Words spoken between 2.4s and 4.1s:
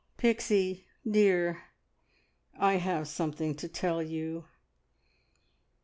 I have something to tell